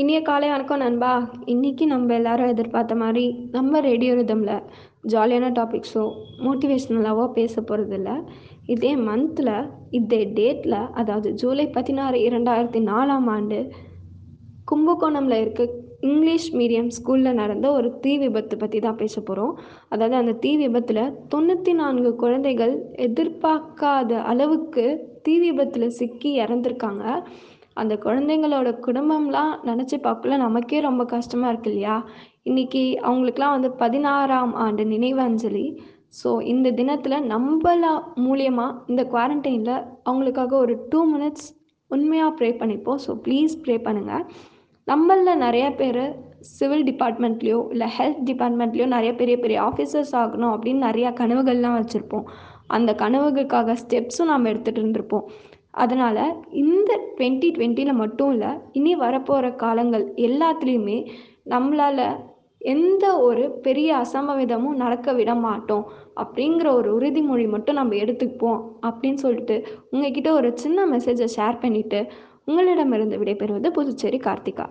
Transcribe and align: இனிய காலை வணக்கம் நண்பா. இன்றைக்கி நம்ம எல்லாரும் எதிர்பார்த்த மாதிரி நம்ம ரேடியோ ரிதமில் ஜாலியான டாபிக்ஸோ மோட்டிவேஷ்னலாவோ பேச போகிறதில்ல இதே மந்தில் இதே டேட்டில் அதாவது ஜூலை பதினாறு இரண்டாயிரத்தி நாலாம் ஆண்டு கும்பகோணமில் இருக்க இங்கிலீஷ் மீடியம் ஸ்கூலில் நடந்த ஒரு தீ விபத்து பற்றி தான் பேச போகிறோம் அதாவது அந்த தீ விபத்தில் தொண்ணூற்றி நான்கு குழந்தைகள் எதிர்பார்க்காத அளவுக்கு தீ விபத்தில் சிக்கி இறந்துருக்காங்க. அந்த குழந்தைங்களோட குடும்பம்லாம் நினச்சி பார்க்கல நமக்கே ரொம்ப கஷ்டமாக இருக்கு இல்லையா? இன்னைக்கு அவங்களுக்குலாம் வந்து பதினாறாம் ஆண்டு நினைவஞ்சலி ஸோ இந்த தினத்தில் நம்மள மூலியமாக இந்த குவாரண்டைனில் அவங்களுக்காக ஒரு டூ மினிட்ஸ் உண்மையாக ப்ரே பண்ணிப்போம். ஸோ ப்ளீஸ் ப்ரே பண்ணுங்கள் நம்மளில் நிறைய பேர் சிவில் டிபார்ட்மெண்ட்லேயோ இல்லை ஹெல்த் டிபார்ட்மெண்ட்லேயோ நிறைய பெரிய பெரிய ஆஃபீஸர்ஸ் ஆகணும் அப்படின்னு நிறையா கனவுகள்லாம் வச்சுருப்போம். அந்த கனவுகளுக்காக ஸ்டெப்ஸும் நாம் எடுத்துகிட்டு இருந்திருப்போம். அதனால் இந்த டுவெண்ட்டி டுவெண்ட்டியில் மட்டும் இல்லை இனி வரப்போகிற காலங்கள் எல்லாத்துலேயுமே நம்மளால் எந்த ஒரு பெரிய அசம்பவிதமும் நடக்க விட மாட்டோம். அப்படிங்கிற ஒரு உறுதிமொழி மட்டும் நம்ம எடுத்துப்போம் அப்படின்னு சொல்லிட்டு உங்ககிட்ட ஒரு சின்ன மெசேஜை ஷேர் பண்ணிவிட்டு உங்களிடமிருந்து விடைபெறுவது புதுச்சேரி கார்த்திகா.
இனிய 0.00 0.18
காலை 0.22 0.48
வணக்கம் 0.50 0.82
நண்பா. 0.82 1.12
இன்றைக்கி 1.52 1.84
நம்ம 1.84 2.14
எல்லாரும் 2.14 2.48
எதிர்பார்த்த 2.48 2.94
மாதிரி 2.94 3.24
நம்ம 3.50 3.80
ரேடியோ 3.80 4.12
ரிதமில் 4.14 4.52
ஜாலியான 5.12 5.46
டாபிக்ஸோ 5.56 6.04
மோட்டிவேஷ்னலாவோ 6.44 7.24
பேச 7.32 7.54
போகிறதில்ல 7.60 8.10
இதே 8.66 8.92
மந்தில் 9.08 9.52
இதே 9.90 10.20
டேட்டில் 10.38 10.78
அதாவது 11.00 11.30
ஜூலை 11.32 11.66
பதினாறு 11.68 12.20
இரண்டாயிரத்தி 12.28 12.82
நாலாம் 12.90 13.26
ஆண்டு 13.26 13.58
கும்பகோணமில் 14.72 15.40
இருக்க 15.40 15.66
இங்கிலீஷ் 16.00 16.48
மீடியம் 16.54 16.94
ஸ்கூலில் 16.98 17.38
நடந்த 17.42 17.68
ஒரு 17.72 17.90
தீ 18.00 18.14
விபத்து 18.18 18.56
பற்றி 18.56 18.78
தான் 18.78 19.00
பேச 19.02 19.16
போகிறோம் 19.20 19.54
அதாவது 19.88 20.16
அந்த 20.16 20.38
தீ 20.44 20.56
விபத்தில் 20.56 21.04
தொண்ணூற்றி 21.34 21.72
நான்கு 21.72 22.12
குழந்தைகள் 22.16 22.74
எதிர்பார்க்காத 23.08 24.22
அளவுக்கு 24.32 24.86
தீ 25.22 25.36
விபத்தில் 25.38 25.90
சிக்கி 25.90 26.30
இறந்துருக்காங்க. 26.40 27.04
அந்த 27.80 27.94
குழந்தைங்களோட 28.04 28.68
குடும்பம்லாம் 28.86 29.52
நினச்சி 29.68 29.96
பார்க்கல 30.06 30.38
நமக்கே 30.44 30.80
ரொம்ப 30.88 31.02
கஷ்டமாக 31.14 31.52
இருக்கு 31.52 31.70
இல்லையா? 31.72 31.96
இன்னைக்கு 32.50 32.82
அவங்களுக்குலாம் 33.08 33.54
வந்து 33.56 33.70
பதினாறாம் 33.82 34.52
ஆண்டு 34.64 34.84
நினைவஞ்சலி 34.94 35.66
ஸோ 36.20 36.28
இந்த 36.52 36.68
தினத்தில் 36.80 37.24
நம்மள 37.32 37.86
மூலியமாக 38.26 38.76
இந்த 38.90 39.02
குவாரண்டைனில் 39.14 39.74
அவங்களுக்காக 40.08 40.54
ஒரு 40.64 40.76
டூ 40.92 41.00
மினிட்ஸ் 41.14 41.48
உண்மையாக 41.90 42.32
ப்ரே 42.38 42.48
பண்ணிப்போம். 42.60 43.00
ஸோ 43.06 43.10
ப்ளீஸ் 43.26 43.54
ப்ரே 43.64 43.76
பண்ணுங்கள் 43.88 44.24
நம்மளில் 44.86 45.42
நிறைய 45.44 45.66
பேர் 45.80 46.02
சிவில் 46.56 46.84
டிபார்ட்மெண்ட்லேயோ 46.88 47.60
இல்லை 47.74 47.88
ஹெல்த் 47.96 48.22
டிபார்ட்மெண்ட்லேயோ 48.30 48.86
நிறைய 48.94 49.12
பெரிய 49.20 49.36
பெரிய 49.44 49.58
ஆஃபீஸர்ஸ் 49.68 50.12
ஆகணும் 50.22 50.52
அப்படின்னு 50.54 50.82
நிறையா 50.88 51.10
கனவுகள்லாம் 51.20 51.78
வச்சுருப்போம். 51.78 52.26
அந்த 52.76 52.90
கனவுகளுக்காக 53.02 53.76
ஸ்டெப்ஸும் 53.82 54.30
நாம் 54.32 54.50
எடுத்துகிட்டு 54.50 54.82
இருந்திருப்போம். 54.82 55.26
அதனால் 55.82 56.22
இந்த 56.62 56.90
டுவெண்ட்டி 57.16 57.48
டுவெண்ட்டியில் 57.56 58.00
மட்டும் 58.02 58.30
இல்லை 58.30 58.50
இனி 58.72 58.92
வரப்போகிற 58.96 59.48
காலங்கள் 59.56 60.04
எல்லாத்துலேயுமே 60.28 60.98
நம்மளால் 61.54 62.02
எந்த 62.72 63.04
ஒரு 63.20 63.44
பெரிய 63.66 63.88
அசம்பவிதமும் 63.96 64.80
நடக்க 64.82 65.12
விட 65.12 65.32
மாட்டோம். 65.44 65.84
அப்படிங்கிற 66.22 66.68
ஒரு 66.78 66.88
உறுதிமொழி 66.98 67.46
மட்டும் 67.48 67.78
நம்ம 67.80 67.94
எடுத்துப்போம் 68.04 68.60
அப்படின்னு 68.88 69.20
சொல்லிட்டு 69.24 69.56
உங்ககிட்ட 69.90 70.30
ஒரு 70.32 70.50
சின்ன 70.64 70.86
மெசேஜை 70.86 71.28
ஷேர் 71.36 71.62
பண்ணிவிட்டு 71.62 72.00
உங்களிடமிருந்து 72.44 73.16
விடைபெறுவது 73.18 73.70
புதுச்சேரி 73.78 74.20
கார்த்திகா. 74.26 74.66